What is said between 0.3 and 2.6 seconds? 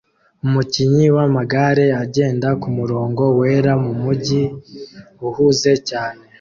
Umukinnyi wamagare agenda